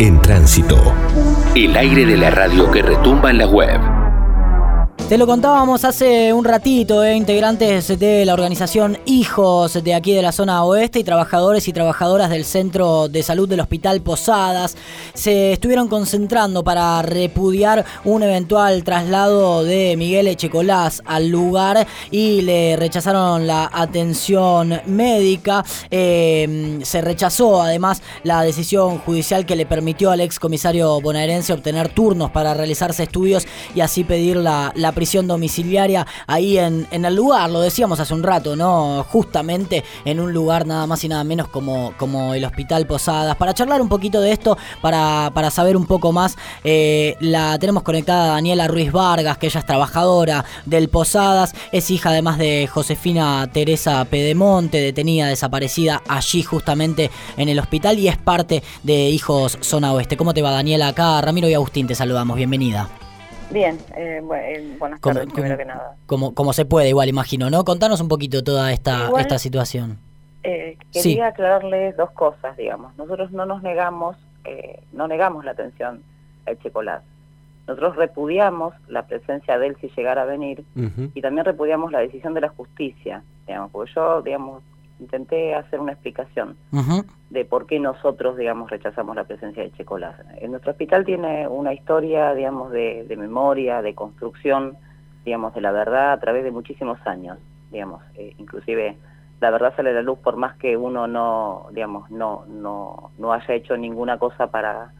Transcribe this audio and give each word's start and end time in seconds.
En 0.00 0.20
tránsito. 0.20 0.92
El 1.54 1.76
aire 1.76 2.04
de 2.04 2.16
la 2.16 2.30
radio 2.30 2.70
que 2.70 2.82
retumba 2.82 3.30
en 3.30 3.38
la 3.38 3.46
web. 3.46 3.93
Te 5.14 5.18
lo 5.18 5.28
contábamos 5.28 5.84
hace 5.84 6.32
un 6.32 6.44
ratito, 6.44 7.04
eh, 7.04 7.14
integrantes 7.14 7.86
de 8.00 8.24
la 8.24 8.34
organización 8.34 8.98
Hijos 9.06 9.74
de 9.84 9.94
aquí 9.94 10.12
de 10.12 10.22
la 10.22 10.32
zona 10.32 10.64
oeste 10.64 10.98
y 10.98 11.04
trabajadores 11.04 11.68
y 11.68 11.72
trabajadoras 11.72 12.30
del 12.30 12.44
Centro 12.44 13.06
de 13.08 13.22
Salud 13.22 13.48
del 13.48 13.60
Hospital 13.60 14.00
Posadas 14.00 14.76
se 15.14 15.52
estuvieron 15.52 15.86
concentrando 15.86 16.64
para 16.64 17.00
repudiar 17.02 17.84
un 18.02 18.24
eventual 18.24 18.82
traslado 18.82 19.62
de 19.62 19.94
Miguel 19.96 20.26
Echecolás 20.26 21.00
al 21.04 21.28
lugar 21.28 21.86
y 22.10 22.42
le 22.42 22.74
rechazaron 22.74 23.46
la 23.46 23.70
atención 23.72 24.80
médica. 24.86 25.64
Eh, 25.92 26.80
se 26.82 27.00
rechazó 27.02 27.62
además 27.62 28.02
la 28.24 28.42
decisión 28.42 28.98
judicial 28.98 29.46
que 29.46 29.54
le 29.54 29.64
permitió 29.64 30.10
al 30.10 30.22
ex 30.22 30.40
comisario 30.40 31.00
bonaerense 31.00 31.52
obtener 31.52 31.88
turnos 31.90 32.32
para 32.32 32.52
realizarse 32.52 33.04
estudios 33.04 33.46
y 33.76 33.80
así 33.80 34.02
pedir 34.02 34.38
la, 34.38 34.72
la 34.74 34.90
prisión 35.04 35.28
domiciliaria 35.28 36.06
ahí 36.26 36.56
en, 36.56 36.86
en, 36.90 37.04
el 37.04 37.14
lugar, 37.14 37.50
lo 37.50 37.60
decíamos 37.60 38.00
hace 38.00 38.14
un 38.14 38.22
rato, 38.22 38.56
¿no? 38.56 39.04
Justamente 39.10 39.84
en 40.06 40.18
un 40.18 40.32
lugar 40.32 40.66
nada 40.66 40.86
más 40.86 41.04
y 41.04 41.08
nada 41.10 41.22
menos 41.24 41.48
como, 41.48 41.92
como 41.98 42.32
el 42.32 42.42
Hospital 42.42 42.86
Posadas. 42.86 43.36
Para 43.36 43.52
charlar 43.52 43.82
un 43.82 43.90
poquito 43.90 44.22
de 44.22 44.32
esto, 44.32 44.56
para, 44.80 45.30
para 45.34 45.50
saber 45.50 45.76
un 45.76 45.84
poco 45.84 46.10
más, 46.10 46.38
eh, 46.64 47.18
la 47.20 47.58
tenemos 47.58 47.82
conectada 47.82 48.28
Daniela 48.28 48.66
Ruiz 48.66 48.92
Vargas, 48.92 49.36
que 49.36 49.48
ella 49.48 49.60
es 49.60 49.66
trabajadora 49.66 50.46
del 50.64 50.88
Posadas, 50.88 51.54
es 51.70 51.90
hija 51.90 52.08
además 52.08 52.38
de 52.38 52.66
Josefina 52.66 53.46
Teresa 53.52 54.06
Pedemonte, 54.06 54.80
detenida, 54.80 55.26
desaparecida 55.26 56.00
allí 56.08 56.42
justamente 56.42 57.10
en 57.36 57.50
el 57.50 57.58
hospital 57.58 57.98
y 57.98 58.08
es 58.08 58.16
parte 58.16 58.62
de 58.82 59.10
Hijos 59.10 59.58
Zona 59.60 59.92
Oeste. 59.92 60.16
¿Cómo 60.16 60.32
te 60.32 60.40
va 60.40 60.50
Daniela? 60.50 60.88
Acá 60.88 61.20
Ramiro 61.20 61.46
y 61.46 61.52
Agustín 61.52 61.86
te 61.86 61.94
saludamos, 61.94 62.38
bienvenida. 62.38 62.88
Bien, 63.54 63.78
eh, 63.96 64.20
bueno, 64.20 64.42
buenas 64.80 65.00
tardes, 65.00 65.22
como, 65.22 65.32
primero 65.32 65.56
que 65.56 65.64
nada. 65.64 65.94
Como, 66.06 66.34
como 66.34 66.52
se 66.52 66.64
puede, 66.64 66.88
igual 66.88 67.08
imagino, 67.08 67.50
¿no? 67.50 67.64
Contanos 67.64 68.00
un 68.00 68.08
poquito 68.08 68.42
toda 68.42 68.72
esta, 68.72 69.06
igual, 69.06 69.22
esta 69.22 69.38
situación. 69.38 69.96
Eh, 70.42 70.76
quería 70.92 71.02
sí. 71.02 71.20
aclararles 71.20 71.96
dos 71.96 72.10
cosas, 72.10 72.56
digamos. 72.56 72.96
Nosotros 72.96 73.30
no 73.30 73.46
nos 73.46 73.62
negamos, 73.62 74.16
eh, 74.44 74.80
no 74.92 75.06
negamos 75.06 75.44
la 75.44 75.52
atención 75.52 76.02
al 76.46 76.58
Checolás. 76.58 77.04
Nosotros 77.68 77.94
repudiamos 77.94 78.74
la 78.88 79.06
presencia 79.06 79.56
de 79.56 79.68
él 79.68 79.76
si 79.80 79.88
llegara 79.96 80.22
a 80.22 80.24
venir 80.24 80.64
uh 80.74 80.80
-huh. 80.80 81.10
y 81.14 81.20
también 81.20 81.44
repudiamos 81.44 81.92
la 81.92 82.00
decisión 82.00 82.34
de 82.34 82.40
la 82.40 82.48
justicia, 82.48 83.22
digamos, 83.46 83.70
porque 83.70 83.92
yo, 83.94 84.20
digamos, 84.22 84.64
intenté 85.04 85.54
hacer 85.54 85.80
una 85.80 85.92
explicación 85.92 86.56
uh 86.72 86.78
-huh. 86.78 87.04
de 87.30 87.44
por 87.44 87.66
qué 87.66 87.78
nosotros, 87.78 88.36
digamos, 88.36 88.70
rechazamos 88.70 89.14
la 89.14 89.24
presencia 89.24 89.62
de 89.62 89.72
Checolás. 89.72 90.16
En 90.40 90.50
nuestro 90.50 90.72
hospital 90.72 91.04
tiene 91.04 91.46
una 91.46 91.72
historia, 91.72 92.34
digamos, 92.34 92.72
de, 92.72 93.04
de, 93.08 93.16
memoria, 93.16 93.82
de 93.82 93.94
construcción, 93.94 94.76
digamos, 95.24 95.54
de 95.54 95.60
la 95.60 95.72
verdad 95.72 96.12
a 96.12 96.20
través 96.20 96.44
de 96.44 96.50
muchísimos 96.50 96.98
años, 97.06 97.38
digamos, 97.70 98.02
eh, 98.16 98.34
inclusive 98.38 98.96
la 99.40 99.50
verdad 99.50 99.74
sale 99.76 99.90
a 99.90 99.94
la 99.94 100.02
luz 100.02 100.18
por 100.18 100.36
más 100.36 100.56
que 100.56 100.76
uno 100.76 101.06
no, 101.06 101.66
digamos, 101.72 102.10
no, 102.10 102.44
no, 102.48 103.10
no 103.18 103.32
haya 103.32 103.54
hecho 103.54 103.76
ninguna 103.76 104.18
cosa 104.18 104.50
para 104.50 104.92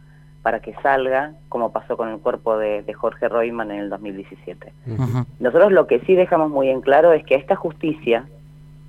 para 0.44 0.60
que 0.60 0.74
salga, 0.82 1.32
como 1.48 1.72
pasó 1.72 1.96
con 1.96 2.10
el 2.10 2.18
cuerpo 2.18 2.58
de, 2.58 2.82
de 2.82 2.92
Jorge 2.92 3.30
Reutemann 3.30 3.70
en 3.70 3.80
el 3.80 3.88
2017. 3.88 4.74
Uh 4.86 4.90
-huh. 4.90 5.26
Nosotros 5.40 5.72
lo 5.72 5.86
que 5.86 6.00
sí 6.00 6.14
dejamos 6.14 6.50
muy 6.50 6.68
en 6.68 6.82
claro 6.82 7.14
es 7.14 7.24
que 7.24 7.34
esta 7.34 7.56
justicia, 7.56 8.26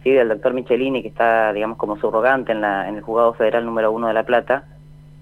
¿sí? 0.06 0.12
del 0.12 0.30
doctor 0.30 0.54
Michelini, 0.54 1.02
que 1.02 1.10
está, 1.10 1.52
digamos, 1.52 1.78
como 1.78 1.98
subrogante 1.98 2.54
en, 2.54 2.62
la, 2.62 2.88
en 2.88 2.96
el 2.96 3.02
juzgado 3.02 3.34
federal 3.34 3.66
número 3.66 3.92
uno 3.92 4.08
de 4.08 4.14
La 4.14 4.24
Plata, 4.24 4.64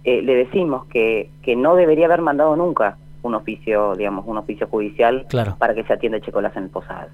eh, 0.04 0.22
le 0.22 0.36
decimos 0.36 0.86
que, 0.88 1.32
que 1.42 1.56
no 1.56 1.76
debería 1.76 2.06
haber 2.06 2.22
mandado 2.22 2.56
nunca 2.56 2.98
un 3.24 3.34
oficio, 3.34 3.96
digamos, 3.96 4.26
un 4.28 4.38
oficio 4.38 4.68
judicial 4.68 5.26
claro. 5.30 5.56
para 5.58 5.74
que 5.74 5.84
se 5.86 5.94
atienda 5.94 6.20
Checolas 6.20 6.56
en 6.58 6.66
el 6.66 6.70
Posadas. 6.70 7.08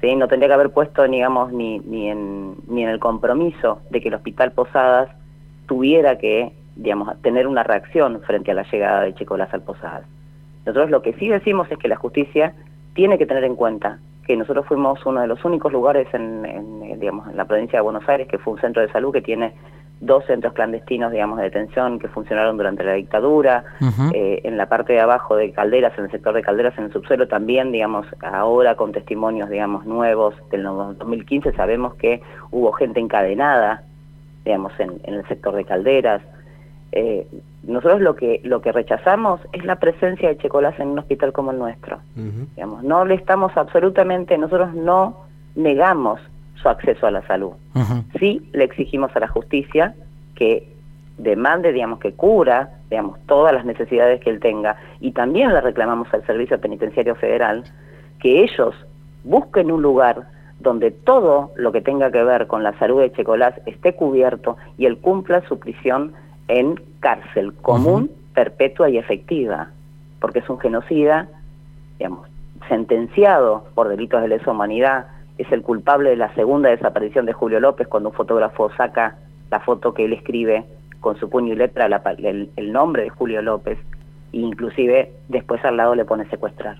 ¿Sí? 0.00 0.14
No 0.14 0.28
tendría 0.28 0.48
que 0.48 0.54
haber 0.54 0.70
puesto, 0.70 1.02
digamos, 1.02 1.52
ni, 1.52 1.80
ni, 1.80 2.08
en, 2.08 2.54
ni 2.68 2.84
en 2.84 2.90
el 2.90 3.00
compromiso 3.00 3.80
de 3.90 4.00
que 4.00 4.08
el 4.08 4.14
Hospital 4.14 4.52
Posadas 4.52 5.10
tuviera 5.66 6.16
que 6.16 6.52
digamos, 6.76 7.20
tener 7.22 7.46
una 7.46 7.62
reacción 7.62 8.20
frente 8.20 8.50
a 8.50 8.54
la 8.54 8.62
llegada 8.70 9.00
de 9.00 9.14
Checolas 9.14 9.52
al 9.52 9.62
Posadas. 9.62 10.04
Nosotros 10.66 10.90
lo 10.90 11.02
que 11.02 11.14
sí 11.14 11.28
decimos 11.28 11.66
es 11.70 11.78
que 11.78 11.88
la 11.88 11.96
justicia 11.96 12.54
tiene 12.94 13.18
que 13.18 13.26
tener 13.26 13.44
en 13.44 13.56
cuenta 13.56 13.98
que 14.26 14.36
nosotros 14.36 14.66
fuimos 14.66 15.04
uno 15.06 15.20
de 15.20 15.26
los 15.28 15.44
únicos 15.44 15.72
lugares 15.72 16.08
en, 16.12 16.44
en, 16.44 16.98
digamos, 16.98 17.28
en 17.28 17.36
la 17.36 17.44
provincia 17.44 17.78
de 17.78 17.82
Buenos 17.82 18.08
Aires 18.08 18.26
que 18.28 18.38
fue 18.38 18.54
un 18.54 18.60
centro 18.60 18.82
de 18.82 18.90
salud 18.90 19.12
que 19.12 19.22
tiene 19.22 19.54
dos 20.00 20.24
centros 20.26 20.52
clandestinos, 20.52 21.10
digamos, 21.10 21.38
de 21.38 21.44
detención 21.44 21.98
que 21.98 22.08
funcionaron 22.08 22.56
durante 22.56 22.84
la 22.84 22.92
dictadura, 22.94 23.64
uh 23.80 23.84
-huh. 23.84 24.12
eh, 24.14 24.40
en 24.44 24.58
la 24.58 24.66
parte 24.66 24.92
de 24.92 25.00
abajo 25.00 25.36
de 25.36 25.52
Calderas, 25.52 25.96
en 25.96 26.04
el 26.04 26.10
sector 26.10 26.34
de 26.34 26.42
Calderas, 26.42 26.76
en 26.76 26.84
el 26.84 26.92
subsuelo 26.92 27.28
también, 27.28 27.72
digamos, 27.72 28.06
ahora 28.20 28.74
con 28.74 28.92
testimonios, 28.92 29.48
digamos, 29.48 29.86
nuevos 29.86 30.34
del 30.50 30.64
2015 30.64 31.52
sabemos 31.52 31.94
que 31.94 32.20
hubo 32.50 32.72
gente 32.72 33.00
encadenada, 33.00 33.84
digamos, 34.44 34.72
en, 34.78 35.00
en 35.04 35.14
el 35.14 35.26
sector 35.28 35.54
de 35.54 35.64
Calderas, 35.64 36.20
eh, 36.92 37.26
nosotros 37.66 38.00
lo 38.00 38.14
que 38.14 38.40
lo 38.44 38.60
que 38.60 38.72
rechazamos 38.72 39.40
es 39.52 39.64
la 39.64 39.76
presencia 39.76 40.28
de 40.28 40.38
Checolás 40.38 40.78
en 40.78 40.88
un 40.88 40.98
hospital 40.98 41.32
como 41.32 41.50
el 41.50 41.58
nuestro. 41.58 41.98
Uh 42.16 42.20
-huh. 42.20 42.46
Digamos, 42.54 42.82
no 42.82 43.04
le 43.04 43.14
estamos 43.14 43.56
absolutamente, 43.56 44.38
nosotros 44.38 44.72
no 44.74 45.16
negamos 45.54 46.20
su 46.54 46.68
acceso 46.68 47.06
a 47.06 47.10
la 47.10 47.26
salud. 47.26 47.52
Uh 47.74 47.80
-huh. 47.80 48.04
Sí 48.18 48.48
le 48.52 48.64
exigimos 48.64 49.14
a 49.16 49.20
la 49.20 49.28
justicia 49.28 49.94
que 50.34 50.68
demande, 51.18 51.72
digamos, 51.72 51.98
que 51.98 52.12
cura, 52.12 52.70
digamos, 52.90 53.18
todas 53.26 53.52
las 53.52 53.64
necesidades 53.64 54.20
que 54.20 54.30
él 54.30 54.40
tenga 54.40 54.76
y 55.00 55.12
también 55.12 55.52
le 55.52 55.60
reclamamos 55.60 56.12
al 56.12 56.24
Servicio 56.26 56.60
Penitenciario 56.60 57.14
Federal 57.14 57.64
que 58.20 58.42
ellos 58.44 58.74
busquen 59.24 59.70
un 59.70 59.82
lugar 59.82 60.26
donde 60.60 60.90
todo 60.90 61.50
lo 61.56 61.72
que 61.72 61.80
tenga 61.80 62.10
que 62.10 62.22
ver 62.22 62.46
con 62.46 62.62
la 62.62 62.78
salud 62.78 63.00
de 63.00 63.12
Checolás 63.12 63.54
esté 63.66 63.94
cubierto 63.94 64.56
y 64.78 64.86
él 64.86 64.98
cumpla 64.98 65.42
su 65.48 65.58
prisión 65.58 66.12
en 66.48 66.80
cárcel 67.00 67.54
común, 67.54 68.04
uh 68.04 68.06
-huh. 68.06 68.34
perpetua 68.34 68.90
y 68.90 68.98
efectiva, 68.98 69.70
porque 70.20 70.40
es 70.40 70.48
un 70.48 70.58
genocida, 70.58 71.28
digamos, 71.98 72.28
sentenciado 72.68 73.64
por 73.74 73.88
delitos 73.88 74.20
de 74.22 74.28
lesa 74.28 74.50
humanidad, 74.50 75.06
es 75.38 75.50
el 75.52 75.62
culpable 75.62 76.10
de 76.10 76.16
la 76.16 76.34
segunda 76.34 76.70
desaparición 76.70 77.26
de 77.26 77.32
Julio 77.32 77.60
López 77.60 77.86
cuando 77.88 78.10
un 78.10 78.14
fotógrafo 78.14 78.70
saca 78.76 79.16
la 79.50 79.60
foto 79.60 79.92
que 79.92 80.06
él 80.06 80.12
escribe 80.12 80.64
con 81.00 81.16
su 81.18 81.28
puño 81.28 81.52
y 81.52 81.56
letra 81.56 81.88
la, 81.88 82.02
el, 82.18 82.50
el, 82.56 82.72
nombre 82.72 83.04
de 83.04 83.10
Julio 83.10 83.42
López 83.42 83.78
e 84.32 84.38
inclusive 84.38 85.12
después 85.28 85.64
al 85.64 85.76
lado 85.76 85.94
le 85.94 86.04
pone 86.04 86.28
secuestrar. 86.28 86.78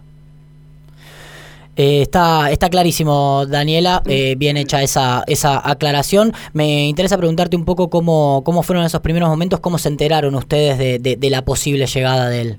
Eh, 1.76 2.00
está, 2.00 2.50
está 2.50 2.70
clarísimo, 2.70 3.44
Daniela, 3.46 4.02
eh, 4.06 4.34
bien 4.36 4.56
hecha 4.56 4.82
esa, 4.82 5.24
esa 5.26 5.60
aclaración. 5.62 6.32
Me 6.54 6.86
interesa 6.88 7.18
preguntarte 7.18 7.54
un 7.54 7.66
poco 7.66 7.90
cómo, 7.90 8.42
cómo 8.44 8.62
fueron 8.62 8.84
esos 8.84 9.02
primeros 9.02 9.28
momentos, 9.28 9.60
cómo 9.60 9.76
se 9.76 9.90
enteraron 9.90 10.34
ustedes 10.34 10.78
de, 10.78 10.98
de, 10.98 11.16
de 11.16 11.30
la 11.30 11.42
posible 11.42 11.86
llegada 11.86 12.30
de 12.30 12.40
él. 12.40 12.58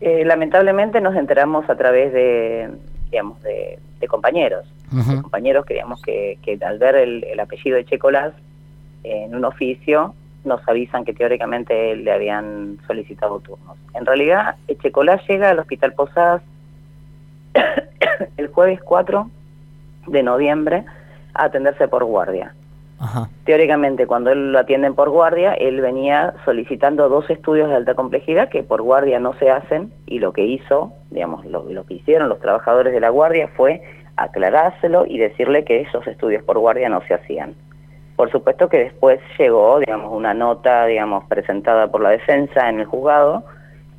Eh, 0.00 0.24
lamentablemente 0.24 1.00
nos 1.00 1.16
enteramos 1.16 1.68
a 1.70 1.76
través 1.76 2.12
de, 2.12 2.68
digamos, 3.10 3.42
de, 3.42 3.78
de 3.98 4.06
compañeros, 4.06 4.66
uh 4.92 4.96
-huh. 4.96 5.16
de 5.16 5.22
compañeros 5.22 5.64
que, 5.64 5.74
digamos, 5.74 6.02
que, 6.02 6.38
que 6.42 6.58
al 6.62 6.78
ver 6.78 6.94
el, 6.94 7.24
el 7.24 7.40
apellido 7.40 7.76
de 7.78 7.84
Checolas 7.86 8.32
en 9.02 9.34
un 9.34 9.44
oficio 9.44 10.14
nos 10.44 10.60
avisan 10.68 11.04
que 11.04 11.14
teóricamente 11.14 11.96
le 11.96 12.12
habían 12.12 12.78
solicitado 12.86 13.40
turnos. 13.40 13.76
En 13.94 14.04
realidad, 14.04 14.56
Checolás 14.82 15.20
llega 15.26 15.50
al 15.50 15.58
Hospital 15.58 15.94
Posadas 15.94 16.42
el 18.36 18.48
jueves 18.48 18.80
4 18.82 19.30
de 20.06 20.22
noviembre 20.22 20.84
a 21.34 21.44
atenderse 21.44 21.88
por 21.88 22.04
guardia. 22.04 22.54
Ajá. 23.00 23.28
Teóricamente, 23.44 24.06
cuando 24.06 24.30
él 24.30 24.50
lo 24.52 24.58
atienden 24.58 24.94
por 24.94 25.10
guardia, 25.10 25.54
él 25.54 25.80
venía 25.80 26.34
solicitando 26.44 27.08
dos 27.08 27.30
estudios 27.30 27.68
de 27.68 27.76
alta 27.76 27.94
complejidad 27.94 28.48
que 28.48 28.64
por 28.64 28.82
guardia 28.82 29.20
no 29.20 29.34
se 29.34 29.50
hacen 29.50 29.92
y 30.06 30.18
lo 30.18 30.32
que 30.32 30.44
hizo, 30.44 30.92
digamos, 31.10 31.44
lo, 31.46 31.62
lo 31.64 31.86
que 31.86 31.94
hicieron 31.94 32.28
los 32.28 32.40
trabajadores 32.40 32.92
de 32.92 33.00
la 33.00 33.10
guardia 33.10 33.48
fue 33.56 33.82
aclarárselo 34.16 35.06
y 35.06 35.18
decirle 35.18 35.64
que 35.64 35.80
esos 35.82 36.06
estudios 36.08 36.42
por 36.42 36.58
guardia 36.58 36.88
no 36.88 37.00
se 37.02 37.14
hacían. 37.14 37.54
Por 38.16 38.32
supuesto 38.32 38.68
que 38.68 38.78
después 38.78 39.20
llegó, 39.38 39.78
digamos, 39.78 40.12
una 40.12 40.34
nota, 40.34 40.86
digamos, 40.86 41.24
presentada 41.26 41.86
por 41.86 42.02
la 42.02 42.10
defensa 42.10 42.68
en 42.68 42.80
el 42.80 42.86
juzgado 42.86 43.44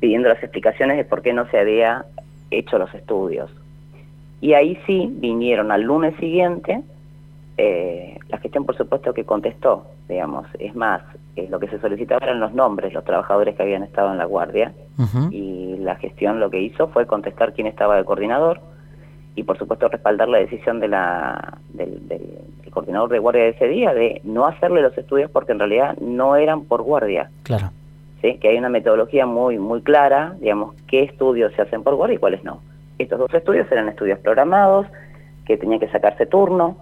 pidiendo 0.00 0.30
las 0.30 0.42
explicaciones 0.42 0.96
de 0.96 1.04
por 1.04 1.22
qué 1.22 1.32
no 1.32 1.48
se 1.50 1.58
había 1.58 2.04
hecho 2.50 2.78
los 2.78 2.92
estudios. 2.94 3.50
Y 4.40 4.54
ahí 4.54 4.78
sí 4.86 5.08
vinieron 5.10 5.70
al 5.70 5.82
lunes 5.82 6.14
siguiente, 6.16 6.82
eh, 7.56 8.18
la 8.28 8.38
gestión 8.38 8.64
por 8.64 8.76
supuesto 8.76 9.12
que 9.12 9.24
contestó, 9.24 9.86
digamos, 10.08 10.46
es 10.58 10.74
más, 10.74 11.02
eh, 11.36 11.46
lo 11.50 11.60
que 11.60 11.68
se 11.68 11.78
solicitaba 11.78 12.24
eran 12.24 12.40
los 12.40 12.54
nombres, 12.54 12.94
los 12.94 13.04
trabajadores 13.04 13.54
que 13.54 13.62
habían 13.62 13.82
estado 13.82 14.10
en 14.12 14.18
la 14.18 14.24
guardia, 14.24 14.72
uh 14.98 15.02
-huh. 15.02 15.32
y 15.32 15.76
la 15.78 15.96
gestión 15.96 16.40
lo 16.40 16.50
que 16.50 16.60
hizo 16.60 16.88
fue 16.88 17.06
contestar 17.06 17.52
quién 17.52 17.66
estaba 17.66 17.96
de 17.96 18.04
coordinador, 18.04 18.60
y 19.34 19.42
por 19.42 19.58
supuesto 19.58 19.88
respaldar 19.88 20.28
la 20.28 20.38
decisión 20.38 20.80
de 20.80 20.88
la, 20.88 21.58
del, 21.72 22.08
del, 22.08 22.22
del, 22.62 22.72
coordinador 22.72 23.10
de 23.10 23.18
guardia 23.18 23.42
de 23.44 23.48
ese 23.50 23.66
día 23.68 23.92
de 23.92 24.20
no 24.24 24.46
hacerle 24.46 24.80
los 24.80 24.96
estudios 24.96 25.30
porque 25.30 25.52
en 25.52 25.58
realidad 25.58 25.96
no 25.98 26.36
eran 26.36 26.64
por 26.64 26.82
guardia. 26.82 27.30
Claro. 27.42 27.70
Que 28.20 28.48
hay 28.48 28.58
una 28.58 28.68
metodología 28.68 29.26
muy, 29.26 29.58
muy 29.58 29.82
clara, 29.82 30.34
digamos, 30.40 30.74
qué 30.86 31.02
estudios 31.02 31.52
se 31.54 31.62
hacen 31.62 31.82
por 31.82 31.94
guardia 31.94 32.16
y 32.16 32.18
cuáles 32.18 32.44
no. 32.44 32.60
Estos 32.98 33.18
dos 33.18 33.32
estudios 33.32 33.70
eran 33.72 33.88
estudios 33.88 34.18
programados, 34.18 34.86
que 35.46 35.56
tenían 35.56 35.80
que 35.80 35.88
sacarse 35.88 36.26
turno, 36.26 36.76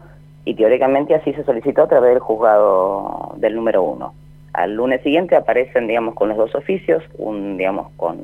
y 0.45 0.55
teóricamente 0.55 1.15
así 1.15 1.33
se 1.35 1.45
solicitó 1.45 1.83
a 1.83 1.89
través 1.89 2.11
del 2.11 2.21
juzgado 2.21 3.35
del 3.37 3.55
número 3.55 3.83
uno. 3.83 4.15
Al 4.53 4.75
lunes 4.75 5.03
siguiente 5.03 5.37
aparecen, 5.37 5.87
digamos, 5.87 6.15
con 6.15 6.29
los 6.29 6.39
dos 6.39 6.55
oficios, 6.55 7.05
un, 7.19 7.57
digamos, 7.57 7.91
con, 7.97 8.19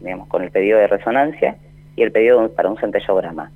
digamos, 0.00 0.28
con 0.28 0.42
el 0.42 0.50
pedido 0.50 0.78
de 0.78 0.86
resonancia 0.86 1.56
y 1.96 2.02
el 2.02 2.12
pedido 2.12 2.48
para 2.50 2.70
un 2.70 2.78
centellograma. 2.78 3.50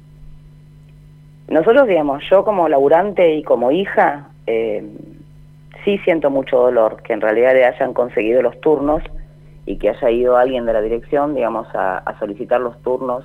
Nosotros, 1.49 1.87
digamos, 1.87 2.23
yo 2.31 2.45
como 2.45 2.69
laburante 2.69 3.35
y 3.35 3.43
como 3.43 3.71
hija, 3.71 4.29
eh, 4.47 4.85
sí 5.85 5.99
siento 5.99 6.31
mucho 6.31 6.57
dolor 6.59 7.03
que 7.03 7.13
en 7.13 7.21
realidad 7.21 7.55
le 7.55 7.65
hayan 7.65 7.93
conseguido 7.93 8.43
los 8.43 8.61
turnos 8.61 9.03
y 9.67 9.79
que 9.79 9.91
haya 9.91 10.11
ido 10.11 10.37
alguien 10.37 10.67
de 10.67 10.73
la 10.73 10.81
dirección, 10.81 11.35
digamos, 11.35 11.67
a, 11.75 12.03
solicitar 12.19 12.61
los 12.61 12.81
turnos 12.83 13.25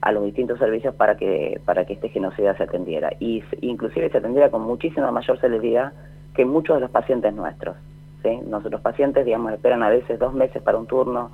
a 0.00 0.12
los 0.12 0.24
distintos 0.24 0.58
servicios 0.58 0.94
para 0.94 1.16
que 1.16 1.60
para 1.64 1.84
que 1.84 1.94
este 1.94 2.08
genocida 2.10 2.56
se 2.56 2.62
atendiera 2.62 3.10
y 3.18 3.42
inclusive 3.60 4.10
se 4.10 4.18
atendiera 4.18 4.50
con 4.50 4.62
muchísima 4.62 5.10
mayor 5.10 5.40
celeridad 5.40 5.92
que 6.34 6.44
muchos 6.44 6.76
de 6.76 6.82
los 6.82 6.90
pacientes 6.90 7.34
nuestros. 7.34 7.76
¿sí? 8.22 8.38
Nuestros 8.46 8.80
pacientes, 8.82 9.24
digamos, 9.24 9.52
esperan 9.52 9.82
a 9.82 9.88
veces 9.88 10.18
dos 10.18 10.34
meses 10.34 10.62
para 10.62 10.78
un 10.78 10.86
turno. 10.86 11.30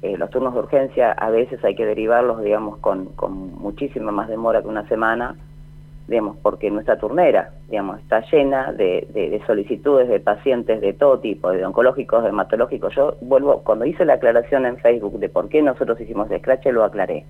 Eh, 0.00 0.16
los 0.16 0.30
turnos 0.30 0.54
de 0.54 0.60
urgencia 0.60 1.12
a 1.12 1.30
veces 1.30 1.62
hay 1.64 1.74
que 1.74 1.84
derivarlos, 1.84 2.42
digamos, 2.42 2.78
con, 2.78 3.06
con 3.16 3.54
muchísima 3.54 4.12
más 4.12 4.28
demora 4.28 4.62
que 4.62 4.68
una 4.68 4.86
semana 4.88 5.34
digamos, 6.06 6.36
porque 6.42 6.70
nuestra 6.70 6.98
turnera, 6.98 7.50
digamos, 7.68 8.00
está 8.00 8.20
llena 8.30 8.72
de, 8.72 9.40
solicitudes 9.46 10.08
de 10.08 10.20
pacientes 10.20 10.80
de 10.80 10.92
todo 10.92 11.18
tipo, 11.20 11.50
de 11.50 11.64
oncológicos, 11.64 12.22
de 12.22 12.28
hematológicos. 12.28 12.94
Yo 12.94 13.16
vuelvo, 13.20 13.62
cuando 13.62 13.86
hice 13.86 14.04
la 14.04 14.14
aclaración 14.14 14.66
en 14.66 14.76
Facebook 14.78 15.18
de 15.18 15.28
por 15.28 15.48
qué 15.48 15.62
nosotros 15.62 16.00
hicimos 16.00 16.28
Scratch, 16.28 16.66
lo 16.66 16.84
aclaré. 16.84 17.24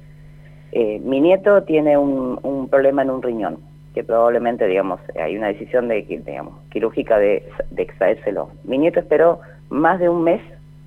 Eh, 0.72 1.00
mi 1.04 1.20
nieto 1.20 1.62
tiene 1.62 1.96
un, 1.96 2.68
problema 2.68 3.02
en 3.02 3.10
un 3.10 3.22
riñón, 3.22 3.58
que 3.94 4.02
probablemente, 4.02 4.66
digamos, 4.66 5.00
hay 5.20 5.36
una 5.36 5.48
decisión 5.48 5.86
de, 5.86 6.02
digamos, 6.02 6.54
quirúrgica 6.70 7.18
de, 7.18 7.48
de 7.70 7.82
extraérselo. 7.82 8.50
Mi 8.64 8.78
nieto 8.78 8.98
esperó 8.98 9.38
más 9.70 10.00
de 10.00 10.08
un 10.08 10.24
mes 10.24 10.40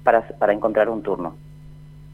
para, 0.03 0.23
para 0.39 0.51
encontrar 0.51 0.89
un 0.89 1.03
turno, 1.03 1.35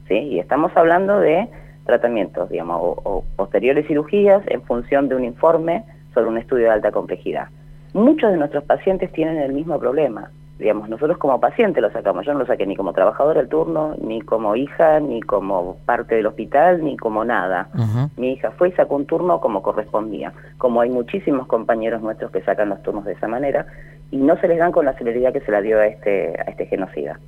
¿sí? 0.08 0.16
Y 0.16 0.40
estamos 0.40 0.72
hablando 0.76 1.20
de 1.20 1.48
tratamientos, 1.86 2.50
digamos, 2.50 2.80
o, 2.82 3.24
posteriores 3.36 3.88
cirugías 3.88 4.44
en 4.48 4.62
función 4.64 5.10
de 5.10 5.16
un 5.16 5.24
informe 5.24 5.84
sobre 6.14 6.30
un 6.30 6.38
estudio 6.38 6.66
de 6.66 6.72
alta 6.72 6.92
complejidad. 6.92 7.48
Muchos 7.94 8.32
de 8.32 8.38
nuestros 8.38 8.64
pacientes 8.64 9.12
tienen 9.12 9.38
el 9.38 9.54
mismo 9.54 9.80
problema. 9.80 10.32
Digamos, 10.60 10.88
nosotros 10.88 11.18
como 11.18 11.40
paciente 11.40 11.82
lo 11.82 11.92
sacamos. 11.92 12.26
Yo 12.26 12.34
no 12.34 12.40
lo 12.40 12.46
saqué 12.46 12.66
ni 12.66 12.76
como 12.76 12.94
trabajador 12.94 13.38
al 13.38 13.50
turno, 13.50 13.96
ni 14.02 14.22
como 14.22 14.56
hija, 14.56 15.00
ni 15.00 15.22
como 15.22 15.78
parte 15.86 16.16
del 16.16 16.28
hospital, 16.28 16.84
ni 16.84 16.96
como 16.96 17.26
nada. 17.26 17.70
Mi 18.18 18.34
hija 18.34 18.52
fue 18.52 18.70
y 18.70 18.72
sacó 18.74 18.96
un 18.96 19.06
turno 19.06 19.42
como 19.42 19.62
correspondía. 19.62 20.32
Como 20.58 20.82
hay 20.82 20.90
muchísimos 20.90 21.48
compañeros 21.48 22.02
nuestros 22.02 22.32
que 22.32 22.42
sacan 22.42 22.70
los 22.70 22.82
turnos 22.84 23.04
de 23.06 23.14
esa 23.14 23.28
manera 23.28 23.66
y 24.12 24.18
no 24.18 24.38
se 24.38 24.48
les 24.48 24.60
dan 24.60 24.72
con 24.72 24.86
la 24.86 24.94
celeridad 24.94 25.34
que 25.34 25.42
se 25.42 25.52
la 25.52 25.62
dio 25.62 25.80
a 25.80 25.88
este, 25.88 26.40
a 26.40 26.44
este 26.44 26.68
genocida. 26.68 27.20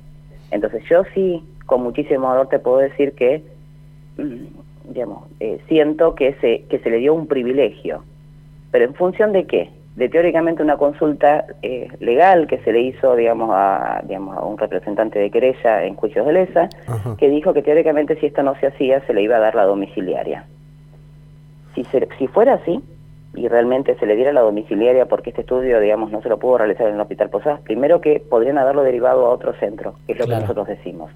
Entonces 0.52 0.84
yo 0.88 1.02
sí, 1.12 1.44
con 1.66 1.82
muchísimo 1.82 2.28
dolor 2.28 2.48
te 2.48 2.60
puedo 2.60 2.78
decir 2.78 3.12
que 3.14 3.42
digamos, 4.16 5.28
eh, 5.40 5.60
siento 5.68 6.14
que 6.14 6.34
se, 6.34 6.64
que 6.68 6.78
se 6.78 6.90
le 6.90 6.98
dio 6.98 7.14
un 7.14 7.26
privilegio. 7.26 8.04
¿Pero 8.70 8.84
en 8.84 8.94
función 8.94 9.32
de 9.32 9.46
qué? 9.46 9.70
De 9.96 10.08
teóricamente 10.08 10.62
una 10.62 10.76
consulta 10.76 11.46
eh, 11.62 11.88
legal 12.00 12.46
que 12.46 12.58
se 12.58 12.72
le 12.72 12.82
hizo, 12.82 13.16
digamos 13.16 13.50
a, 13.52 14.02
digamos, 14.06 14.36
a 14.36 14.44
un 14.44 14.58
representante 14.58 15.18
de 15.18 15.30
querella 15.30 15.84
en 15.84 15.94
juicios 15.94 16.26
de 16.26 16.32
lesa, 16.32 16.68
que 17.18 17.30
dijo 17.30 17.54
que 17.54 17.62
teóricamente 17.62 18.16
si 18.20 18.26
esto 18.26 18.42
no 18.42 18.54
se 18.60 18.66
hacía 18.66 19.00
se 19.06 19.14
le 19.14 19.22
iba 19.22 19.36
a 19.36 19.40
dar 19.40 19.54
la 19.54 19.64
domiciliaria. 19.64 20.44
Si, 21.74 21.84
si 22.18 22.26
fuera 22.28 22.54
así, 22.54 22.82
y 23.34 23.48
realmente 23.48 23.94
se 23.96 24.06
le 24.06 24.16
diera 24.16 24.32
la 24.32 24.40
domiciliaria 24.40 25.06
porque 25.06 25.30
este 25.30 25.42
estudio, 25.42 25.78
digamos, 25.78 26.10
no 26.10 26.22
se 26.22 26.28
lo 26.28 26.38
pudo 26.38 26.58
realizar 26.58 26.88
en 26.88 26.94
el 26.94 27.00
Hospital 27.00 27.28
Posadas, 27.28 27.60
primero 27.60 28.00
que 28.00 28.20
podrían 28.20 28.58
haberlo 28.58 28.82
derivado 28.82 29.26
a 29.26 29.30
otro 29.30 29.52
centro, 29.54 29.94
que 30.06 30.12
es 30.12 30.18
lo 30.18 30.26
que 30.26 30.40
nosotros 30.40 30.66
decimos. 30.66 31.10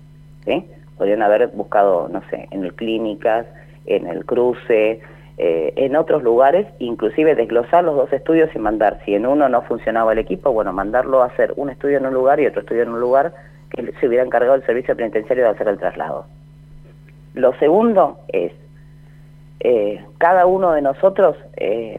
¿sí? 0.45 0.65
Podrían 1.01 1.23
haber 1.23 1.47
buscado, 1.49 2.11
no 2.11 2.21
sé, 2.29 2.47
en 2.51 2.63
el 2.63 2.75
clínicas, 2.75 3.47
en 3.87 4.07
el 4.07 4.27
cruce, 4.27 5.01
eh, 5.39 5.73
en 5.77 5.97
otros 5.97 6.23
lugares, 6.23 6.67
inclusive 6.79 7.35
desglosar 7.35 7.85
los 7.85 7.97
dos 7.97 8.13
estudios 8.13 8.55
y 8.55 8.59
mandar, 8.59 9.01
si 9.07 9.15
en 9.15 9.25
uno 9.25 9.49
no 9.49 9.63
funcionaba 9.63 10.13
el 10.13 10.19
equipo, 10.19 10.53
bueno, 10.53 10.75
mandarlo 10.75 11.23
a 11.23 11.29
hacer 11.29 11.55
un 11.57 11.71
estudio 11.71 11.97
en 11.97 12.05
un 12.05 12.13
lugar 12.13 12.39
y 12.39 12.47
otro 12.47 12.61
estudio 12.61 12.83
en 12.83 12.91
un 12.91 13.01
lugar 13.01 13.33
que 13.71 13.91
se 13.99 14.09
hubiera 14.09 14.23
encargado 14.23 14.57
el 14.57 14.67
servicio 14.67 14.95
penitenciario 14.95 15.45
de 15.45 15.51
hacer 15.53 15.69
el 15.69 15.79
traslado. 15.79 16.27
Lo 17.33 17.55
segundo 17.55 18.19
es, 18.29 18.53
eh, 19.61 20.05
cada 20.19 20.45
uno 20.45 20.73
de 20.73 20.83
nosotros, 20.83 21.35
eh, 21.57 21.99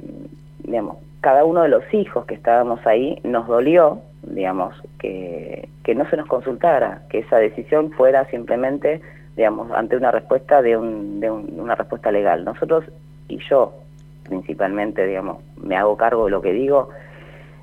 digamos, 0.60 0.98
cada 1.22 1.44
uno 1.44 1.64
de 1.64 1.70
los 1.70 1.92
hijos 1.92 2.28
que 2.28 2.36
estábamos 2.36 2.86
ahí, 2.86 3.20
nos 3.24 3.48
dolió 3.48 4.04
digamos, 4.24 4.76
que, 5.00 5.70
que 5.84 5.96
no 5.96 6.10
se 6.10 6.18
nos 6.18 6.28
consultara, 6.28 7.04
que 7.10 7.20
esa 7.20 7.38
decisión 7.38 7.92
fuera 7.92 8.26
simplemente, 8.30 9.02
digamos, 9.36 9.72
ante 9.72 9.98
una 9.98 10.12
respuesta 10.12 10.62
de, 10.62 10.78
un, 10.78 11.20
de 11.20 11.32
una 11.32 11.76
respuesta 11.76 12.12
legal. 12.12 12.46
Nosotros, 12.46 12.86
y 13.28 13.40
yo 13.50 13.74
principalmente, 14.24 15.06
digamos, 15.06 15.40
me 15.62 15.76
hago 15.76 15.98
cargo 15.98 16.26
de 16.26 16.32
lo 16.32 16.42
que 16.42 16.54
digo, 16.54 16.90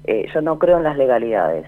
eh, 0.04 0.26
yo 0.34 0.40
no 0.42 0.58
creo 0.58 0.78
en 0.78 0.84
las 0.84 0.96
legalidades. 0.96 1.66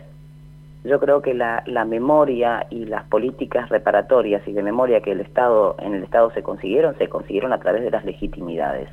Yo 0.85 0.99
creo 0.99 1.21
que 1.21 1.35
la, 1.35 1.63
la 1.67 1.85
memoria 1.85 2.67
y 2.71 2.87
las 2.87 3.05
políticas 3.05 3.69
reparatorias 3.69 4.47
y 4.49 4.53
de 4.53 4.63
memoria 4.63 5.03
que 5.03 5.13
el 5.13 5.21
Estado 5.21 5.77
en 5.79 5.95
el 5.95 6.03
Estado 6.03 6.31
se 6.33 6.43
consiguieron, 6.43 6.97
se 6.97 7.09
consiguieron 7.09 7.53
a 7.53 7.59
través 7.59 7.83
de 7.83 7.91
las 7.91 8.05
legitimidades. 8.05 8.89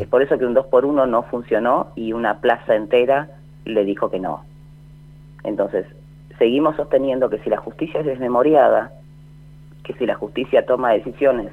Es 0.00 0.08
por 0.08 0.22
eso 0.22 0.38
que 0.38 0.46
un 0.46 0.54
2 0.54 0.66
por 0.66 0.84
1 0.84 1.06
no 1.06 1.22
funcionó 1.24 1.88
y 1.94 2.12
una 2.12 2.40
plaza 2.40 2.74
entera 2.74 3.28
le 3.64 3.84
dijo 3.84 4.10
que 4.10 4.18
no. 4.18 4.44
Entonces, 5.44 5.86
seguimos 6.38 6.76
sosteniendo 6.76 7.28
que 7.30 7.38
si 7.38 7.50
la 7.50 7.58
justicia 7.58 8.00
es 8.00 8.06
desmemoriada, 8.06 8.92
que 9.84 9.94
si 9.94 10.06
la 10.06 10.14
justicia 10.14 10.66
toma 10.66 10.92
decisiones 10.92 11.50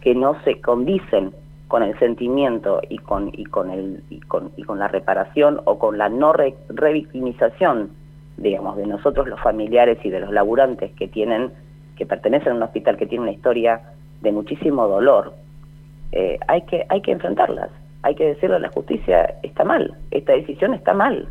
que 0.00 0.14
no 0.14 0.40
se 0.42 0.60
condicen 0.60 1.32
con 1.68 1.82
el 1.82 1.98
sentimiento 1.98 2.80
y 2.88 2.98
con 2.98 3.30
y 3.32 3.44
con 3.44 3.70
el 3.70 4.02
y 4.08 4.20
con, 4.20 4.52
y 4.56 4.62
con 4.62 4.78
la 4.78 4.88
reparación 4.88 5.60
o 5.64 5.78
con 5.78 5.98
la 5.98 6.08
no 6.08 6.32
revictimización 6.32 7.90
digamos 8.38 8.76
de 8.76 8.86
nosotros 8.86 9.28
los 9.28 9.40
familiares 9.40 9.98
y 10.02 10.08
de 10.08 10.20
los 10.20 10.32
laburantes 10.32 10.92
que 10.92 11.08
tienen 11.08 11.50
que 11.96 12.06
pertenecen 12.06 12.52
a 12.52 12.54
un 12.54 12.62
hospital 12.62 12.96
que 12.96 13.06
tiene 13.06 13.24
una 13.24 13.32
historia 13.32 13.82
de 14.22 14.32
muchísimo 14.32 14.88
dolor 14.88 15.34
eh, 16.12 16.38
hay 16.48 16.62
que 16.62 16.86
hay 16.88 17.02
que 17.02 17.12
enfrentarlas. 17.12 17.70
Hay 18.02 18.14
que 18.14 18.24
decirle 18.24 18.56
a 18.56 18.60
la 18.60 18.70
justicia 18.70 19.34
está 19.42 19.64
mal 19.64 19.94
esta 20.10 20.32
decisión 20.32 20.72
está 20.72 20.94
mal 20.94 21.28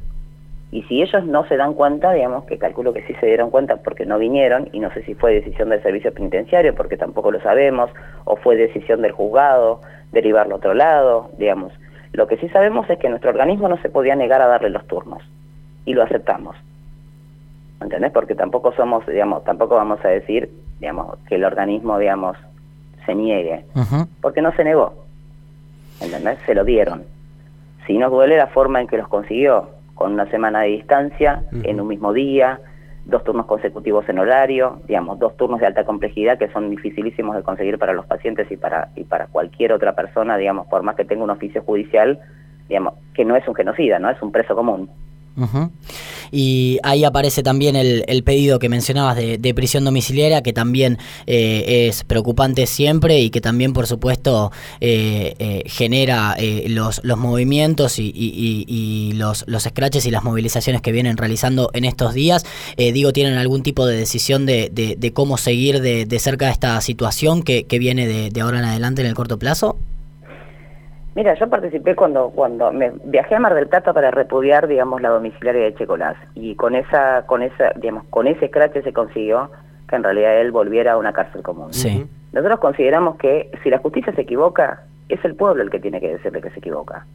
y 0.72 0.84
si 0.84 1.02
ellos 1.02 1.26
no 1.26 1.48
se 1.48 1.56
dan 1.56 1.74
cuenta, 1.74 2.12
digamos 2.12 2.44
que 2.46 2.58
calculo 2.58 2.94
que 2.94 3.04
sí 3.04 3.14
se 3.20 3.26
dieron 3.26 3.50
cuenta 3.50 3.78
porque 3.78 4.06
no 4.06 4.18
vinieron, 4.18 4.70
y 4.74 4.80
no 4.80 4.92
sé 4.94 5.04
si 5.04 5.16
fue 5.16 5.34
decisión 5.34 5.70
del 5.70 5.82
servicio 5.82 6.14
penitenciario, 6.14 6.76
porque 6.76 6.98
tampoco 6.98 7.32
lo 7.32 7.42
sabemos, 7.42 7.90
o 8.26 8.36
fue 8.36 8.58
decisión 8.58 9.02
del 9.02 9.14
juzgado, 9.14 9.82
derivarlo 10.12 10.56
a 10.56 10.58
otro 10.58 10.74
lado, 10.74 11.32
digamos. 11.38 11.72
Lo 12.12 12.28
que 12.28 12.38
sí 12.38 12.50
sabemos 12.50 12.90
es 12.90 13.00
que 13.00 13.10
nuestro 13.10 13.30
organismo 13.30 13.70
no 13.70 13.78
se 13.82 13.90
podía 13.90 14.16
negar 14.16 14.42
a 14.42 14.48
darle 14.48 14.70
los 14.70 14.86
turnos, 14.88 15.24
y 15.86 15.94
lo 15.94 16.04
aceptamos. 16.04 16.58
¿Entendés? 17.80 18.12
Porque 18.12 18.36
tampoco 18.36 18.74
somos, 18.74 19.06
digamos, 19.06 19.44
tampoco 19.46 19.76
vamos 19.76 20.04
a 20.04 20.10
decir, 20.10 20.50
digamos, 20.80 21.18
que 21.30 21.36
el 21.36 21.46
organismo, 21.46 21.98
digamos, 21.98 22.36
se 23.06 23.16
niegue, 23.16 23.64
porque 24.20 24.42
no 24.42 24.52
se 24.54 24.66
negó. 24.66 25.06
¿Entendés? 26.02 26.40
Se 26.46 26.54
lo 26.54 26.66
dieron. 26.66 27.04
Si 27.86 27.98
nos 27.98 28.12
duele 28.12 28.36
la 28.36 28.48
forma 28.48 28.82
en 28.82 28.88
que 28.88 28.98
los 28.98 29.08
consiguió, 29.08 29.77
con 29.98 30.14
una 30.14 30.30
semana 30.30 30.62
de 30.62 30.70
distancia, 30.70 31.44
en 31.64 31.82
un 31.82 31.88
mismo 31.88 32.14
día, 32.14 32.60
dos 33.06 33.24
turnos 33.24 33.46
consecutivos 33.46 34.08
en 34.10 34.20
horario, 34.20 34.82
digamos, 34.88 35.18
dos 35.18 35.36
turnos 35.38 35.60
de 35.60 35.66
alta 35.66 35.86
complejidad 35.86 36.38
que 36.38 36.50
son 36.50 36.70
dificilísimos 36.70 37.36
de 37.36 37.42
conseguir 37.42 37.80
para 37.80 37.94
los 37.94 38.06
pacientes 38.06 38.50
y 38.52 38.58
para, 38.58 38.90
y 38.96 39.04
para 39.06 39.28
cualquier 39.28 39.74
otra 39.74 39.96
persona, 39.96 40.38
digamos, 40.38 40.68
por 40.68 40.84
más 40.84 40.96
que 40.96 41.06
tenga 41.06 41.24
un 41.24 41.30
oficio 41.30 41.64
judicial, 41.64 42.20
digamos, 42.70 42.94
que 43.14 43.26
no 43.26 43.36
es 43.36 43.48
un 43.48 43.56
genocida, 43.56 43.98
¿no? 43.98 44.10
Es 44.10 44.22
un 44.22 44.32
preso 44.32 44.56
común. 44.56 44.90
Y 46.32 46.80
ahí 46.84 47.04
aparece 47.04 47.44
también 47.44 47.76
el, 47.76 48.24
pedido 48.24 48.60
que 48.60 48.70
mencionabas 48.70 49.16
de, 49.16 49.54
prisión 49.54 49.86
domiciliaria, 49.86 50.44
que 50.44 50.54
también 50.54 50.98
eh, 51.26 51.88
es 51.88 52.04
preocupante 52.04 52.68
siempre 52.68 53.20
y 53.20 53.30
que 53.30 53.42
también, 53.42 53.74
por 53.74 53.88
supuesto, 53.88 54.52
eh, 54.82 55.36
eh, 55.40 55.64
genera 55.66 56.36
los, 56.68 57.02
los 57.04 57.18
movimientos 57.18 58.00
y, 58.00 59.12
los, 59.16 59.46
los 59.48 59.64
scratches 59.64 60.06
y 60.06 60.12
las 60.12 60.24
movilizaciones 60.24 60.82
que 60.82 60.92
vienen 60.92 61.18
realizando 61.18 61.70
en 61.74 61.86
estos 61.86 62.14
días. 62.14 62.46
digo, 62.78 63.14
¿tienen 63.14 63.38
algún 63.38 63.64
tipo 63.64 63.86
de 63.86 63.98
decisión 63.98 64.46
de, 64.46 64.70
de, 64.72 65.14
cómo 65.14 65.38
seguir 65.38 65.82
de, 65.82 66.20
cerca 66.20 66.50
esta 66.50 66.80
situación 66.82 67.44
que, 67.44 67.66
que 67.66 67.80
viene 67.80 68.08
de 68.32 68.42
ahora 68.42 68.60
en 68.60 68.66
adelante 68.66 69.02
en 69.02 69.08
el 69.08 69.14
corto 69.14 69.38
plazo? 69.40 69.78
Mira, 71.18 71.34
yo 71.34 71.50
participé 71.50 71.96
cuando 71.96 72.30
cuando 72.30 72.72
me 72.72 72.92
viajé 73.06 73.34
a 73.34 73.40
Mar 73.40 73.56
del 73.56 73.68
Plata 73.68 73.92
para 73.92 74.12
repudiar, 74.12 74.68
digamos, 74.68 75.02
la 75.02 75.10
domiciliaria 75.10 75.64
de 75.64 75.74
Checolás 75.74 76.16
y 76.36 76.54
con 76.54 76.76
esa 76.76 77.26
con 77.26 77.42
esa, 77.42 77.72
digamos, 77.76 78.04
con 78.12 78.28
ese 78.28 78.50
scratch 78.50 78.84
se 78.84 78.94
consiguió 78.94 79.50
que 79.90 79.96
en 79.96 80.04
realidad 80.04 80.40
él 80.40 80.52
volviera 80.52 80.92
a 80.92 80.98
una 80.98 81.14
cárcel 81.14 81.42
común. 81.42 81.74
Sí. 81.74 82.06
Nosotros 82.34 82.60
consideramos 82.60 83.16
que 83.16 83.50
si 83.64 83.72
la 83.72 83.80
justicia 83.80 84.14
se 84.14 84.22
equivoca, 84.22 84.84
es 85.10 85.26
el 85.26 85.34
pueblo 85.34 85.64
el 85.64 85.72
que 85.72 85.80
tiene 85.80 86.00
que 86.00 86.10
decirle 86.10 86.40
que 86.40 86.52
se 86.52 86.60
equivoca. 86.60 87.08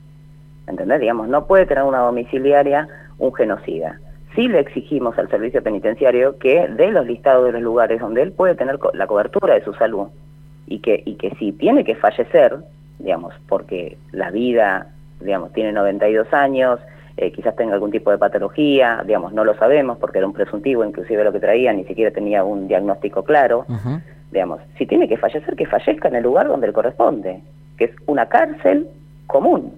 ¿Entendés? 0.67 0.99
Digamos, 0.99 1.29
no 1.29 1.47
puede 1.47 1.67
tener 1.67 1.85
una 1.85 2.01
domiciliaria 2.01 2.89
un 3.19 3.33
genocida. 3.33 4.01
Sí 4.35 4.49
le 4.49 4.59
exigimos 4.59 5.17
al 5.17 5.31
servicio 5.31 5.63
penitenciario 5.63 6.41
que 6.41 6.67
dé 6.67 6.91
los 6.91 7.07
listados 7.07 7.45
de 7.45 7.53
los 7.53 7.63
lugares 7.63 8.01
donde 8.01 8.23
él 8.23 8.33
puede 8.33 8.57
tener 8.57 8.81
la 8.95 9.07
cobertura 9.07 9.55
de 9.55 9.63
su 9.63 9.73
salud 9.75 10.09
y 10.67 10.81
que, 10.81 11.05
y 11.07 11.15
que 11.15 11.31
si 11.37 11.53
tiene 11.53 11.85
que 11.85 11.95
fallecer, 11.95 12.59
digamos, 13.03 13.35
porque 13.49 13.99
la 14.13 14.31
vida, 14.31 14.87
digamos, 15.21 15.53
tiene 15.53 15.73
92 15.73 16.33
años, 16.33 16.81
eh, 17.17 17.31
quizás 17.33 17.55
tenga 17.57 17.75
algún 17.75 17.91
tipo 17.91 18.11
de 18.11 18.19
patología, 18.19 19.03
digamos, 19.07 19.33
no 19.33 19.45
lo 19.45 19.55
sabemos 19.57 19.99
porque 19.99 20.19
era 20.19 20.27
un 20.27 20.33
presuntivo, 20.33 20.85
inclusive 20.85 21.25
lo 21.25 21.33
que 21.33 21.41
traía 21.41 21.73
ni 21.73 21.85
siquiera 21.85 22.11
tenía 22.11 22.45
un 22.45 22.69
diagnóstico 22.69 23.23
claro, 23.23 23.67
digamos, 24.31 24.61
si 24.79 24.87
tiene 24.87 25.09
que 25.09 25.19
fallecer, 25.19 25.55
que 25.57 25.67
fallezca 25.67 26.09
en 26.09 26.17
el 26.17 26.23
lugar 26.23 26.49
donde 26.49 26.69
le 26.69 26.73
corresponde, 26.73 27.43
que 27.77 27.85
es 27.85 27.91
una 28.07 28.27
cárcel 28.27 28.89
común, 29.27 29.75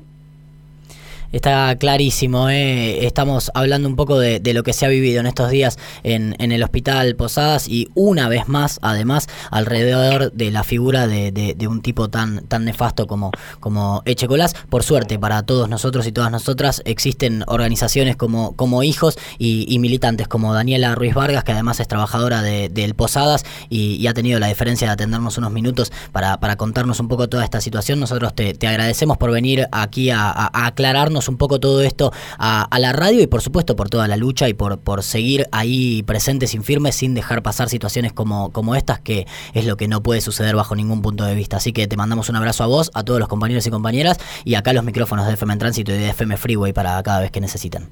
Está 1.32 1.76
clarísimo, 1.78 2.48
¿eh? 2.48 3.06
estamos 3.06 3.50
hablando 3.54 3.88
un 3.88 3.96
poco 3.96 4.20
de, 4.20 4.40
lo 4.54 4.62
que 4.62 4.72
se 4.72 4.86
ha 4.86 4.88
vivido 4.88 5.18
en 5.18 5.26
estos 5.26 5.50
días 5.50 5.78
en, 6.04 6.34
el 6.38 6.62
Hospital 6.62 7.16
Posadas 7.16 7.66
y 7.66 7.88
una 7.94 8.28
vez 8.28 8.46
más, 8.46 8.78
además, 8.82 9.28
alrededor 9.50 10.32
de 10.32 10.52
la 10.52 10.62
figura 10.62 11.08
de, 11.08 11.56
un 11.68 11.82
tipo 11.82 12.08
tan, 12.08 12.46
tan 12.46 12.64
nefasto 12.64 13.08
como, 13.08 13.32
como 13.58 14.02
Echecolás. 14.04 14.54
Por 14.68 14.84
suerte, 14.84 15.18
para 15.18 15.42
todos 15.42 15.68
nosotros 15.68 16.06
y 16.06 16.12
todas 16.12 16.30
nosotras, 16.30 16.82
existen 16.84 17.42
organizaciones 17.48 18.14
como, 18.16 18.54
como 18.54 18.84
hijos 18.84 19.18
y, 19.38 19.78
militantes 19.80 20.28
como 20.28 20.54
Daniela 20.54 20.94
Ruiz 20.94 21.14
Vargas, 21.14 21.42
que 21.42 21.52
además 21.52 21.80
es 21.80 21.88
trabajadora 21.88 22.42
del 22.42 22.94
Posadas 22.94 23.44
y, 23.68 24.06
ha 24.06 24.14
tenido 24.14 24.38
la 24.38 24.46
diferencia 24.46 24.86
de 24.86 24.92
atendernos 24.92 25.38
unos 25.38 25.50
minutos 25.50 25.90
para, 26.12 26.38
para 26.38 26.56
contarnos 26.56 27.00
un 27.00 27.08
poco 27.08 27.28
toda 27.28 27.42
esta 27.42 27.60
situación. 27.60 27.98
Nosotros 27.98 28.34
te, 28.34 28.54
agradecemos 28.66 29.18
por 29.18 29.32
venir 29.32 29.66
aquí 29.72 30.10
a 30.10 30.50
aclararnos 30.52 31.23
un 31.28 31.36
poco 31.36 31.60
todo 31.60 31.82
esto 31.82 32.12
a, 32.38 32.68
la 32.78 32.92
radio 32.92 33.22
y 33.22 33.26
por 33.26 33.40
supuesto 33.40 33.76
por 33.76 33.88
toda 33.88 34.08
la 34.08 34.16
lucha 34.16 34.48
y 34.48 34.54
por, 34.54 34.78
por 34.78 35.02
seguir 35.02 35.46
ahí 35.52 36.02
presentes 36.02 36.54
y 36.54 36.58
firmes 36.58 36.96
sin 36.96 37.14
dejar 37.14 37.42
pasar 37.42 37.68
situaciones 37.68 38.12
como, 38.12 38.52
como 38.52 38.74
estas 38.74 39.00
que 39.00 39.26
es 39.52 39.66
lo 39.66 39.76
que 39.76 39.88
no 39.88 40.02
puede 40.02 40.20
suceder 40.20 40.56
bajo 40.56 40.74
ningún 40.74 41.02
punto 41.02 41.24
de 41.24 41.34
vista. 41.34 41.58
Así 41.58 41.72
que 41.72 41.86
te 41.86 41.96
mandamos 41.96 42.28
un 42.28 42.36
abrazo 42.36 42.64
a 42.64 42.66
vos, 42.66 42.90
a 42.94 43.04
todos 43.04 43.20
los 43.20 43.28
compañeros 43.28 43.66
y 43.66 43.70
compañeras 43.70 44.18
y 44.44 44.54
acá 44.54 44.72
los 44.72 44.84
micrófonos 44.84 45.26
de 45.26 45.34
FM 45.34 45.52
en 45.52 45.58
Tránsito 45.58 45.92
y 45.92 45.98
de 45.98 46.08
FM 46.10 46.36
Freeway 46.36 46.72
para 46.72 47.02
cada 47.02 47.20
vez 47.20 47.30
que 47.30 47.40
necesiten. 47.40 47.88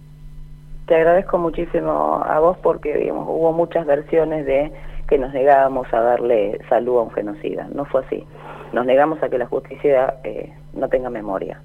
Te 0.87 0.97
agradezco 0.97 1.39
muchísimo 1.39 2.23
a 2.25 2.41
vos 2.41 2.57
porque 2.63 2.97
digamos, 2.97 3.27
hubo 3.29 3.53
muchas 3.53 3.87
versiones 3.87 4.45
de 4.47 4.73
que 5.09 5.19
nos 5.19 5.33
negábamos 5.33 5.87
a 5.93 6.01
darle 6.01 6.59
salud 6.69 6.99
a 6.99 7.03
un 7.03 7.11
genocida. 7.13 7.69
No 7.75 7.85
fue 7.85 8.03
así. 8.05 8.25
Nos 8.73 8.87
negamos 8.87 9.23
a 9.23 9.29
que 9.29 9.39
la 9.39 9.47
justicia 9.47 10.15
eh, 10.25 10.53
no 10.73 10.89
tenga 10.89 11.11
memoria. 11.11 11.61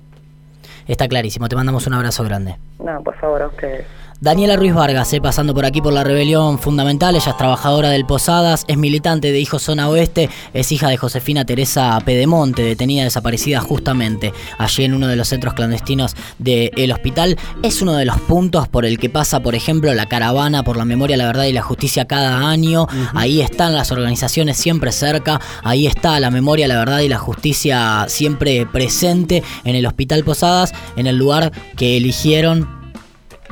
Está 0.88 1.08
clarísimo, 1.08 1.50
te 1.50 1.56
mandamos 1.56 1.86
un 1.88 1.94
abrazo 1.94 2.24
grande. 2.24 2.56
No, 2.80 3.02
por 3.04 3.16
favor, 3.18 3.42
a 3.42 3.48
ustedes. 3.48 3.86
Daniela 4.20 4.56
Ruiz 4.56 4.74
Vargas, 4.74 5.14
eh, 5.14 5.22
pasando 5.22 5.54
por 5.54 5.64
aquí 5.64 5.80
por 5.80 5.94
la 5.94 6.04
rebelión 6.04 6.58
fundamental, 6.58 7.16
ella 7.16 7.30
es 7.30 7.38
trabajadora 7.38 7.92
del 7.92 8.08
Posadas, 8.08 8.66
es 8.68 8.76
militante 8.76 9.32
de 9.32 9.40
Hijos 9.40 9.62
Zona 9.62 9.90
Oeste, 9.90 10.28
es 10.56 10.72
hija 10.72 10.90
de 10.90 10.98
Josefina 10.98 11.46
Teresa 11.46 12.00
Pedemonte, 12.04 12.64
detenida 12.64 13.04
desaparecida 13.04 13.62
justamente 13.62 14.34
allí 14.58 14.86
en 14.86 14.96
uno 14.96 15.08
de 15.08 15.18
los 15.18 15.28
centros 15.28 15.54
clandestinos 15.54 16.16
del 16.40 16.92
hospital. 16.92 17.38
Es 17.62 17.84
uno 17.84 17.94
de 17.94 18.06
los 18.06 18.20
puntos 18.22 18.68
por 18.68 18.86
el 18.86 18.98
que 18.98 19.12
pasa, 19.12 19.42
por 19.42 19.54
ejemplo, 19.54 19.94
la 19.94 20.08
caravana 20.08 20.64
por 20.64 20.78
la 20.78 20.86
memoria, 20.86 21.16
la 21.16 21.28
verdad 21.28 21.44
y 21.44 21.54
la 21.54 21.62
justicia 21.62 22.06
cada 22.06 22.50
año. 22.50 22.88
Ahí 23.14 23.42
están 23.42 23.76
las 23.76 23.92
organizaciones 23.92 24.58
siempre 24.58 24.92
cerca, 24.94 25.40
ahí 25.64 25.86
está 25.86 26.20
la 26.20 26.32
memoria, 26.32 26.68
la 26.68 26.80
verdad 26.80 27.02
y 27.02 27.08
la 27.08 27.20
justicia 27.20 28.06
siempre 28.08 28.66
presente 28.66 29.44
en 29.64 29.76
el 29.76 29.86
Hospital 29.86 30.24
Posadas, 30.24 30.74
en 30.96 31.06
el 31.06 31.18
lugar 31.18 31.52
que 31.76 31.98
eligieron 31.98 32.77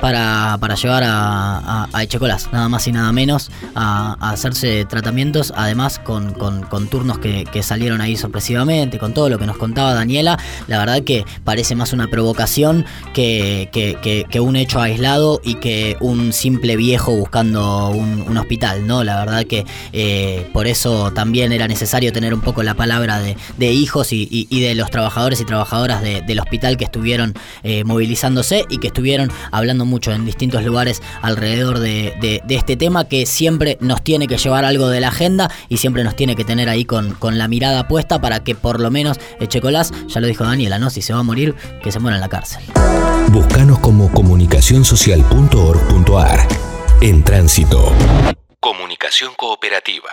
para, 0.00 0.56
para 0.60 0.74
llevar 0.74 1.02
a, 1.04 1.88
a, 1.92 2.02
Echecolás, 2.02 2.52
nada 2.52 2.68
más 2.68 2.86
y 2.86 2.92
nada 2.92 3.12
menos, 3.12 3.50
a, 3.74 4.16
hacerse 4.20 4.84
tratamientos, 4.84 5.52
además 5.56 5.98
con, 5.98 6.32
con, 6.32 6.88
turnos 6.88 7.18
que, 7.18 7.46
salieron 7.62 8.00
ahí 8.00 8.16
sorpresivamente, 8.16 8.98
con 8.98 9.14
todo 9.14 9.28
lo 9.28 9.38
que 9.38 9.46
nos 9.46 9.56
contaba 9.56 9.94
Daniela, 9.94 10.38
la 10.68 10.78
verdad 10.78 11.02
que 11.02 11.24
parece 11.42 11.74
más 11.74 11.92
una 11.92 12.06
provocación 12.08 12.84
que, 13.12 13.68
que, 13.72 14.40
un 14.40 14.54
hecho 14.54 14.80
aislado 14.80 15.40
y 15.42 15.54
que 15.54 15.96
un 16.00 16.32
simple 16.32 16.76
viejo 16.76 17.16
buscando 17.16 17.88
un, 17.88 18.36
hospital, 18.36 18.86
¿no? 18.86 19.02
La 19.02 19.18
verdad 19.18 19.46
que 19.46 19.64
eh, 19.94 20.48
por 20.52 20.66
eso 20.66 21.10
también 21.12 21.52
era 21.52 21.66
necesario 21.66 22.12
tener 22.12 22.34
un 22.34 22.42
poco 22.42 22.62
la 22.62 22.74
palabra 22.74 23.18
de, 23.18 23.34
de 23.56 23.72
hijos 23.72 24.12
y, 24.12 24.28
y, 24.30 24.60
de 24.60 24.74
los 24.74 24.90
trabajadores 24.90 25.40
y 25.40 25.46
trabajadoras 25.46 26.02
del 26.02 26.38
hospital 26.38 26.76
que 26.76 26.84
estuvieron 26.84 27.34
eh, 27.62 27.84
movilizándose 27.84 28.66
y 28.68 28.78
que 28.78 28.88
estuvieron 28.88 29.30
hablando 29.50 29.85
mucho 29.86 30.12
en 30.12 30.24
distintos 30.24 30.64
lugares 30.64 31.02
alrededor 31.22 31.78
de, 31.78 32.42
este 32.48 32.76
tema 32.76 33.08
que 33.08 33.26
siempre 33.26 33.78
nos 33.80 34.02
tiene 34.02 34.26
que 34.26 34.36
llevar 34.36 34.64
algo 34.64 34.88
de 34.88 35.00
la 35.00 35.08
agenda 35.08 35.50
y 35.68 35.78
siempre 35.78 36.04
nos 36.04 36.16
tiene 36.16 36.36
que 36.36 36.44
tener 36.44 36.68
ahí 36.68 36.84
con, 36.84 37.12
con 37.12 37.38
la 37.38 37.48
mirada 37.48 37.88
puesta 37.88 38.20
para 38.20 38.44
que 38.44 38.54
por 38.54 38.80
lo 38.80 38.90
menos 38.90 39.18
Echecolás, 39.40 39.92
ya 40.08 40.20
lo 40.20 40.26
dijo 40.26 40.44
Daniela, 40.44 40.78
¿no? 40.78 40.90
Si 40.90 41.00
se 41.02 41.12
va 41.12 41.20
a 41.20 41.22
morir, 41.22 41.54
que 41.82 41.92
se 41.92 42.00
muera 42.00 42.16
en 42.16 42.20
la 42.20 42.28
cárcel. 42.28 42.62
Búscanos 43.28 43.78
como 43.80 44.10
comunicacionsocial.org.ar. 44.12 46.48
En 47.00 47.22
tránsito. 47.22 47.92
Comunicación 48.60 49.32
cooperativa. 49.36 50.10